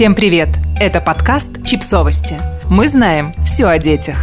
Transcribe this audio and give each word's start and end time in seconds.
Всем 0.00 0.14
привет! 0.14 0.48
Это 0.80 0.98
подкаст 1.02 1.62
«Чипсовости». 1.62 2.40
Мы 2.70 2.88
знаем 2.88 3.34
все 3.44 3.66
о 3.66 3.78
детях. 3.78 4.16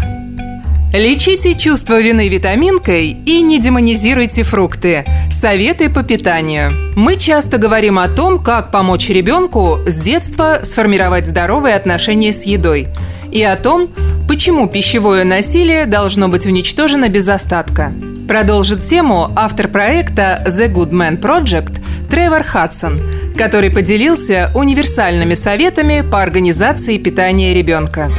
Лечите 0.91 1.53
чувство 1.53 2.01
вины 2.01 2.29
витаминкой 2.29 3.09
и 3.09 3.41
не 3.41 3.59
демонизируйте 3.59 4.41
фрукты. 4.41 5.05
Советы 5.31 5.91
по 5.91 6.01
питанию. 6.01 6.71
Мы 6.95 7.15
часто 7.15 7.59
говорим 7.59 7.99
о 7.99 8.07
том, 8.07 8.43
как 8.43 8.71
помочь 8.71 9.09
ребенку 9.09 9.77
с 9.85 9.95
детства 9.97 10.61
сформировать 10.63 11.27
здоровые 11.27 11.75
отношения 11.75 12.33
с 12.33 12.41
едой. 12.41 12.87
И 13.31 13.43
о 13.43 13.55
том, 13.55 13.89
почему 14.27 14.67
пищевое 14.67 15.25
насилие 15.25 15.85
должно 15.85 16.27
быть 16.27 16.47
уничтожено 16.47 17.07
без 17.07 17.27
остатка. 17.27 17.93
Продолжит 18.27 18.83
тему 18.85 19.29
автор 19.35 19.67
проекта 19.67 20.43
The 20.47 20.73
Good 20.73 20.89
Man 20.89 21.21
Project 21.21 21.79
Тревор 22.09 22.41
Хадсон– 22.41 22.99
который 23.37 23.69
поделился 23.69 24.51
универсальными 24.55 25.35
советами 25.35 26.01
по 26.01 26.21
организации 26.21 26.97
питания 26.97 27.53
ребенка. 27.53 28.09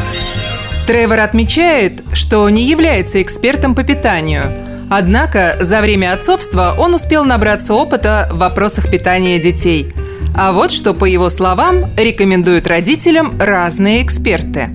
Тревор 0.87 1.20
отмечает, 1.20 2.02
что 2.15 2.48
не 2.48 2.65
является 2.65 3.20
экспертом 3.20 3.75
по 3.75 3.83
питанию, 3.83 4.45
однако 4.89 5.56
за 5.61 5.83
время 5.83 6.15
отцовства 6.15 6.75
он 6.78 6.95
успел 6.95 7.25
набраться 7.25 7.75
опыта 7.75 8.28
в 8.33 8.39
вопросах 8.39 8.91
питания 8.91 9.39
детей. 9.39 9.92
А 10.34 10.52
вот 10.52 10.70
что, 10.70 10.95
по 10.95 11.05
его 11.05 11.28
словам, 11.28 11.84
рекомендуют 11.97 12.66
родителям 12.66 13.39
разные 13.41 14.03
эксперты. 14.03 14.70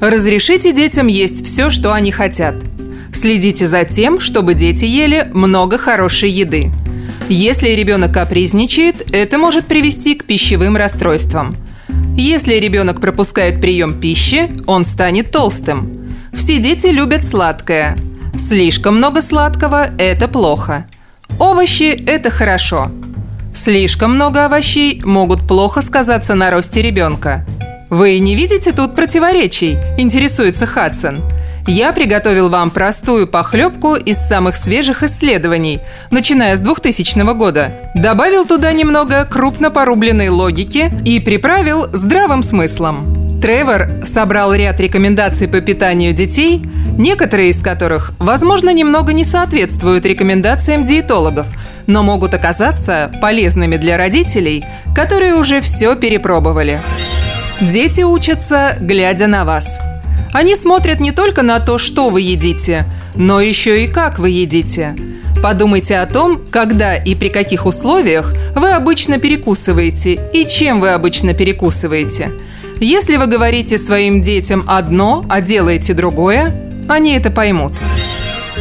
Разрешите 0.00 0.72
детям 0.72 1.06
есть 1.06 1.44
все, 1.46 1.70
что 1.70 1.92
они 1.92 2.10
хотят. 2.10 2.54
Следите 3.12 3.66
за 3.66 3.84
тем, 3.84 4.18
чтобы 4.18 4.54
дети 4.54 4.86
ели 4.86 5.28
много 5.32 5.78
хорошей 5.78 6.30
еды– 6.30 6.72
если 7.28 7.70
ребенок 7.70 8.12
капризничает, 8.12 9.06
это 9.12 9.38
может 9.38 9.66
привести 9.66 10.14
к 10.14 10.24
пищевым 10.24 10.76
расстройствам. 10.76 11.56
Если 12.16 12.54
ребенок 12.54 13.00
пропускает 13.00 13.60
прием 13.60 14.00
пищи, 14.00 14.50
он 14.66 14.84
станет 14.84 15.30
толстым. 15.30 16.12
Все 16.32 16.58
дети 16.58 16.88
любят 16.88 17.24
сладкое. 17.24 17.96
Слишком 18.38 18.96
много 18.96 19.22
сладкого– 19.22 19.90
это 19.98 20.28
плохо. 20.28 20.86
Овощи– 21.38 22.04
это 22.06 22.30
хорошо. 22.30 22.90
Слишком 23.54 24.14
много 24.14 24.44
овощей 24.44 25.00
могут 25.04 25.46
плохо 25.46 25.80
сказаться 25.80 26.34
на 26.34 26.50
росте 26.50 26.82
ребенка. 26.82 27.46
Вы 27.90 28.18
не 28.18 28.34
видите 28.34 28.72
тут 28.72 28.94
противоречий? 28.94 29.78
Интересуется 29.96 30.66
Хадсон– 30.66 31.22
я 31.66 31.92
приготовил 31.92 32.50
вам 32.50 32.70
простую 32.70 33.26
похлебку 33.26 33.94
из 33.94 34.18
самых 34.18 34.56
свежих 34.56 35.02
исследований, 35.02 35.80
начиная 36.10 36.56
с 36.56 36.60
2000 36.60 37.34
года. 37.34 37.72
Добавил 37.94 38.44
туда 38.44 38.72
немного 38.72 39.24
крупно 39.24 39.70
порубленной 39.70 40.28
логики 40.28 40.92
и 41.04 41.20
приправил 41.20 41.86
здравым 41.92 42.42
смыслом. 42.42 43.40
Тревор 43.40 43.88
собрал 44.04 44.54
ряд 44.54 44.78
рекомендаций 44.78 45.48
по 45.48 45.60
питанию 45.60 46.12
детей, 46.12 46.62
некоторые 46.98 47.50
из 47.50 47.60
которых, 47.60 48.12
возможно, 48.18 48.72
немного 48.72 49.12
не 49.12 49.24
соответствуют 49.24 50.04
рекомендациям 50.04 50.84
диетологов, 50.84 51.46
но 51.86 52.02
могут 52.02 52.34
оказаться 52.34 53.10
полезными 53.20 53.76
для 53.76 53.96
родителей, 53.96 54.64
которые 54.94 55.34
уже 55.34 55.60
все 55.60 55.94
перепробовали. 55.96 56.80
Дети 57.60 58.02
учатся, 58.02 58.76
глядя 58.80 59.26
на 59.26 59.44
вас– 59.44 59.78
они 60.34 60.56
смотрят 60.56 60.98
не 60.98 61.12
только 61.12 61.42
на 61.42 61.60
то, 61.60 61.78
что 61.78 62.10
вы 62.10 62.20
едите, 62.20 62.86
но 63.14 63.40
еще 63.40 63.84
и 63.84 63.86
как 63.86 64.18
вы 64.18 64.30
едите. 64.30 64.96
Подумайте 65.40 65.96
о 65.98 66.06
том, 66.06 66.40
когда 66.50 66.96
и 66.96 67.14
при 67.14 67.28
каких 67.28 67.66
условиях 67.66 68.34
вы 68.56 68.72
обычно 68.72 69.18
перекусываете 69.18 70.18
и 70.32 70.44
чем 70.44 70.80
вы 70.80 70.90
обычно 70.90 71.34
перекусываете. 71.34 72.32
Если 72.80 73.16
вы 73.16 73.26
говорите 73.26 73.78
своим 73.78 74.22
детям 74.22 74.64
одно, 74.66 75.24
а 75.30 75.40
делаете 75.40 75.94
другое, 75.94 76.52
они 76.88 77.12
это 77.12 77.30
поймут. 77.30 77.74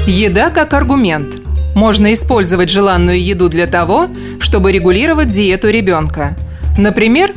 Еда 0.06 0.52
как 0.52 0.76
аргумент. 0.76 1.42
Можно 1.74 2.14
использовать 2.14 2.70
желанную 2.70 3.20
еду 3.20 3.50
для 3.50 3.66
того, 3.66 4.10
чтобы 4.40 4.72
регулировать 4.72 5.32
диету 5.32 5.72
ребенка. 5.72 6.38
Например, 6.78 7.34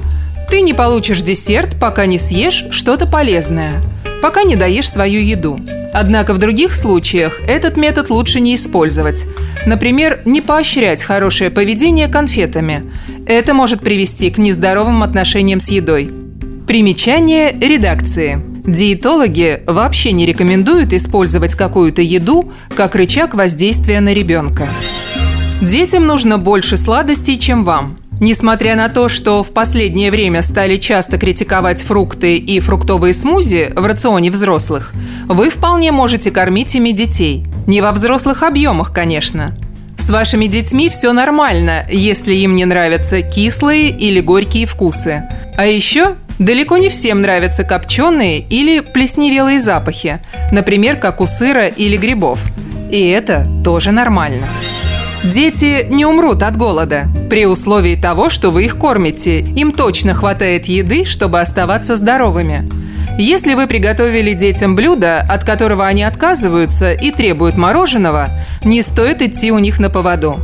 ты 0.51 0.61
не 0.61 0.75
получишь 0.75 1.23
десерт, 1.23 1.81
пока 1.81 2.05
не 2.05 2.19
съешь 2.19 2.67
что-то 2.71 3.07
полезное– 3.07 3.81
пока 4.27 4.43
не 4.43 4.57
доешь 4.57 4.91
свою 4.91 5.21
еду. 5.21 5.61
Однако 5.93 6.35
в 6.35 6.39
других 6.39 6.75
случаях 6.75 7.41
этот 7.47 7.77
метод 7.77 8.11
лучше 8.11 8.41
не 8.41 8.57
использовать. 8.57 9.25
Например, 9.67 10.19
не 10.25 10.41
поощрять 10.41 11.01
хорошее 11.01 11.49
поведение 11.49 12.09
конфетами. 12.09 12.83
Это 13.29 13.55
может 13.55 13.83
привести 13.83 14.31
к 14.31 14.39
нездоровым 14.39 15.05
отношениям 15.05 15.61
с 15.61 15.71
едой. 15.71 16.11
Примечание 16.67 17.53
редакции. 17.53 18.43
Диетологи 18.67 19.63
вообще 19.65 20.11
не 20.11 20.27
рекомендуют 20.27 20.93
использовать 20.93 21.55
какую-то 21.55 22.03
еду 22.03 22.51
как 22.75 22.97
рычаг 22.97 23.33
воздействия 23.33 24.01
на 24.01 24.13
ребенка. 24.13 24.67
Детям 25.63 26.05
нужно 26.05 26.37
больше 26.37 26.77
сладостей, 26.77 27.39
чем 27.39 27.63
вам– 27.63 27.97
Несмотря 28.19 28.77
на 28.77 28.89
то, 28.89 29.09
что 29.09 29.43
в 29.43 29.51
последнее 29.51 30.11
время 30.11 30.43
стали 30.43 30.77
часто 30.77 31.19
критиковать 31.19 31.83
фрукты 31.83 32.39
и 32.39 32.61
фруктовые 32.61 33.13
смузи 33.13 33.73
в 33.77 33.85
рационе 33.85 34.31
взрослых, 34.31 34.93
вы 35.27 35.51
вполне 35.51 35.93
можете 35.93 36.31
кормить 36.31 36.75
ими 36.75 36.91
детей. 36.91 37.45
Не 37.67 37.83
во 37.83 37.93
взрослых 37.93 38.43
объемах, 38.43 38.93
конечно. 38.93 39.55
С 39.99 40.09
вашими 40.09 40.47
детьми 40.47 40.89
все 40.89 41.13
нормально, 41.13 41.85
если 41.91 42.33
им 42.35 42.55
не 42.55 42.65
нравятся 42.65 43.23
кислые 43.23 43.91
или 43.91 44.21
горькие 44.21 44.67
вкусы. 44.67 45.25
А 45.57 45.67
еще 45.67 46.15
далеко 46.39 46.79
не 46.79 46.89
всем 46.89 47.21
нравятся 47.23 47.65
копченые 47.65 48.39
или 48.39 48.81
плесневелые 48.81 49.61
запахи, 49.61 50.21
например, 50.53 50.97
как 50.97 51.21
у 51.21 51.27
сыра 51.27 51.67
или 51.67 51.97
грибов. 51.97 52.41
И 52.91 53.09
это 53.09 53.47
тоже 53.65 53.91
нормально. 53.91 54.47
Дети 55.33 55.87
не 55.91 56.07
умрут 56.07 56.43
от 56.43 56.57
голода, 56.57 57.09
при 57.29 57.47
условии 57.47 57.97
того, 57.97 58.31
что 58.31 58.51
вы 58.51 58.67
их 58.67 58.77
кормите. 58.77 59.41
Им 59.41 59.73
точно 59.73 60.15
хватает 60.15 60.67
еды, 60.67 61.05
чтобы 61.05 61.41
оставаться 61.41 61.97
здоровыми. 61.97 62.69
Если 63.19 63.55
вы 63.55 63.67
приготовили 63.67 64.35
детям 64.35 64.77
блюдо, 64.77 65.21
от 65.21 65.43
которого 65.43 65.87
они 65.87 66.05
отказываются 66.05 66.93
и 66.93 67.11
требуют 67.11 67.57
мороженого, 67.57 68.31
не 68.63 68.83
стоит 68.83 69.21
идти 69.21 69.51
у 69.51 69.59
них 69.59 69.81
на 69.81 69.91
поводу. 69.91 70.39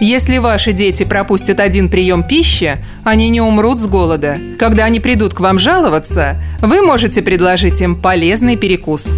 Если 0.00 0.38
ваши 0.38 0.72
дети 0.72 1.04
пропустят 1.04 1.60
один 1.60 1.88
прием 1.88 2.24
пищи, 2.24 2.78
они 3.04 3.28
не 3.30 3.40
умрут 3.40 3.80
с 3.80 3.86
голода. 3.86 4.38
Когда 4.58 4.86
они 4.86 4.98
придут 4.98 5.34
к 5.34 5.40
вам 5.40 5.60
жаловаться, 5.60 6.36
вы 6.60 6.82
можете 6.82 7.22
предложить 7.22 7.80
им 7.80 7.94
полезный 7.94 8.56
перекус. 8.56 9.12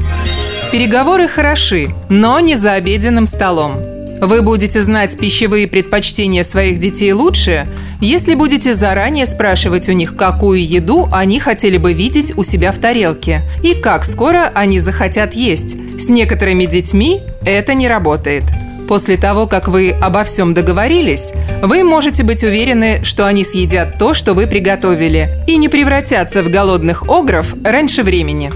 Переговоры 0.73 1.27
хороши, 1.27 1.95
но 2.11 2.39
не 2.41 2.57
за 2.57 2.73
обеденным 2.73 3.27
столом. 3.27 3.96
Вы 4.21 4.43
будете 4.43 4.81
знать 4.83 5.19
пищевые 5.19 5.69
предпочтения 5.69 6.43
своих 6.43 6.81
детей 6.81 7.13
лучше, 7.13 7.69
если 8.01 8.35
будете 8.35 8.75
заранее 8.75 9.27
спрашивать 9.27 9.89
у 9.89 9.93
них, 9.93 10.17
какую 10.17 10.67
еду 10.67 11.09
они 11.13 11.39
хотели 11.39 11.77
бы 11.77 11.93
видеть 11.93 12.33
у 12.37 12.43
себя 12.43 12.73
в 12.73 12.79
тарелке 12.79 13.43
и 13.63 13.75
как 13.75 14.05
скоро 14.05 14.51
они 14.55 14.81
захотят 14.81 15.35
есть. 15.35 15.77
С 16.01 16.09
некоторыми 16.09 16.65
детьми 16.65 17.23
это 17.45 17.75
не 17.75 17.89
работает. 17.89 18.45
После 18.89 19.17
того, 19.17 19.47
как 19.47 19.69
вы 19.69 19.91
обо 19.91 20.25
всем 20.25 20.55
договорились, 20.55 21.33
вы 21.63 21.83
можете 21.83 22.23
быть 22.23 22.45
уверены, 22.45 23.01
что 23.03 23.27
они 23.27 23.45
съедят 23.45 23.99
то, 23.99 24.15
что 24.15 24.33
вы 24.33 24.47
приготовили, 24.47 25.29
и 25.47 25.57
не 25.57 25.69
превратятся 25.69 26.43
в 26.43 26.51
голодных 26.51 27.09
огров 27.09 27.55
раньше 27.65 28.03
времени. 28.03 28.53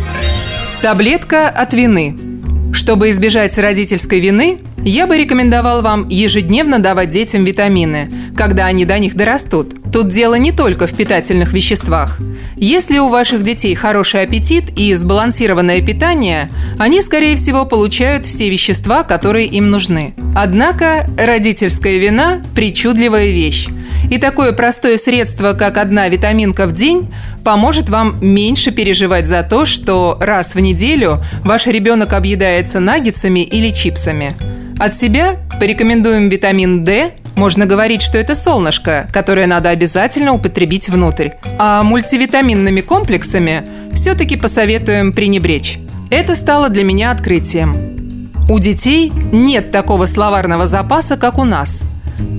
Таблетка 0.83 1.49
от 1.49 1.75
вины. 1.75 2.30
Чтобы 2.73 3.11
избежать 3.11 3.59
родительской 3.59 4.21
вины, 4.21 4.59
я 4.79 5.07
бы 5.07 5.19
рекомендовал 5.19 5.83
вам 5.83 6.09
ежедневно 6.09 6.79
давать 6.79 7.11
детям 7.11 7.45
витамины, 7.45 8.11
когда 8.37 8.67
они 8.67 8.85
до 8.85 8.99
них 8.99 9.17
дорастут. 9.17 9.75
Тут 9.93 10.09
дело 10.11 10.37
не 10.37 10.53
только 10.53 10.87
в 10.87 10.95
питательных 10.95 11.53
веществах. 11.53 12.19
Если 12.57 12.99
у 12.99 13.09
ваших 13.09 13.43
детей 13.43 13.75
хороший 13.75 14.23
аппетит 14.23 14.79
и 14.79 14.95
сбалансированное 14.95 15.83
питание, 15.83 16.51
они, 16.79 17.03
скорее 17.03 17.37
всего, 17.37 17.67
получают 17.67 18.27
все 18.27 18.49
вещества, 18.49 19.03
которые 19.03 19.47
им 19.47 19.71
нужны. 19.71 20.15
Однако 20.37 21.09
родительская 21.19 21.99
вина– 21.99 22.43
причудливая 22.55 23.31
вещь. 23.31 23.69
И 24.11 24.19
такое 24.19 24.53
простое 24.53 24.99
средство, 24.99 25.53
как 25.53 25.77
одна 25.77 26.09
витаминка 26.09 26.67
в 26.67 26.73
день, 26.73 27.13
поможет 27.45 27.89
вам 27.89 28.17
меньше 28.21 28.71
переживать 28.71 29.27
за 29.27 29.43
то, 29.43 29.67
что 29.67 30.17
раз 30.21 30.55
в 30.55 30.61
неделю 30.61 31.23
ваш 31.45 31.67
ребенок 31.67 32.13
объедается 32.13 32.81
наггетсами 32.81 33.41
или 33.41 33.71
чипсами. 33.71 34.35
От 34.79 34.97
себя 34.97 35.37
порекомендуем 35.59 36.29
витамин 36.29 36.85
D. 36.85 37.13
Можно 37.37 37.67
говорить, 37.67 38.03
что 38.03 38.19
это 38.19 38.35
солнышко, 38.35 39.09
которое 39.13 39.47
надо 39.47 39.69
обязательно 39.71 40.33
употребить 40.33 40.89
внутрь. 40.89 41.31
А 41.59 41.83
мультивитаминными 41.83 42.81
комплексами 42.81 43.65
все-таки 43.93 44.37
посоветуем 44.37 45.13
пренебречь. 45.13 45.79
Это 46.11 46.35
стало 46.35 46.71
для 46.71 46.85
меня 46.85 47.11
открытием. 47.11 48.31
У 48.49 48.59
детей 48.59 49.13
нет 49.33 49.71
такого 49.71 50.07
словарного 50.07 50.67
запаса, 50.67 51.17
как 51.17 51.39
у 51.39 51.45
нас. 51.45 51.83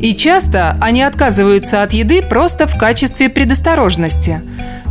И 0.01 0.15
часто 0.15 0.77
они 0.81 1.01
отказываются 1.03 1.83
от 1.83 1.93
еды 1.93 2.21
просто 2.21 2.67
в 2.67 2.77
качестве 2.77 3.29
предосторожности. 3.29 4.41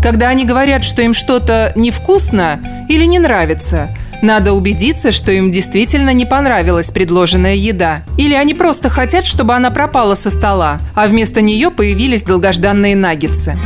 Когда 0.02 0.30
они 0.30 0.46
говорят, 0.46 0.82
что 0.82 1.02
им 1.02 1.12
что-то 1.12 1.72
невкусно 1.76 2.86
или 2.88 3.04
не 3.04 3.18
нравится, 3.18 3.90
надо 4.22 4.52
убедиться, 4.52 5.12
что 5.12 5.30
им 5.32 5.50
действительно 5.50 6.12
не 6.12 6.24
понравилась 6.24 6.90
предложенная 6.90 7.54
еда. 7.54 8.02
Или 8.16 8.34
они 8.34 8.54
просто 8.54 8.88
хотят, 8.88 9.26
чтобы 9.26 9.54
она 9.54 9.70
пропала 9.70 10.14
со 10.14 10.30
стола, 10.30 10.78
а 10.94 11.06
вместо 11.06 11.40
нее 11.42 11.70
появились 11.70 12.22
долгожданные 12.22 12.96
наггетсы. 12.96 13.56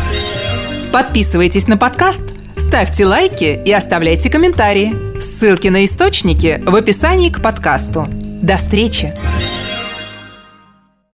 Подписывайтесь 0.93 1.67
на 1.67 1.77
подкаст, 1.77 2.23
ставьте 2.57 3.07
лайки 3.07 3.61
и 3.65 3.73
оставляйте 3.73 4.31
комментарии. 4.31 5.21
Ссылки 5.21 5.69
на 5.69 5.85
источники 5.85 6.63
в 6.65 6.75
описании 6.75 7.31
к 7.31 7.43
подкасту. 7.43 8.09
До 8.11 8.57
встречи! 8.57 9.15